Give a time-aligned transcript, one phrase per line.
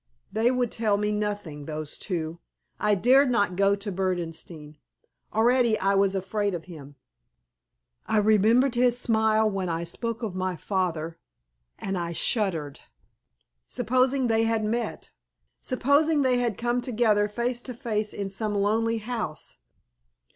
[0.33, 2.39] They would tell me nothing, those two.
[2.79, 4.77] I dared not go to Berdenstein.
[5.31, 6.95] Already I was afraid of him.
[8.07, 11.19] I remembered his smile when I spoke of my father,
[11.77, 12.79] and I shuddered.
[13.67, 15.11] Supposing they had met.
[15.61, 19.57] Supposing they had come together face to face in some lonely house.